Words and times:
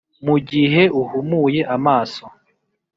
mugihe 0.25 0.83
uhumuye 1.01 1.61
amaso, 1.75 2.23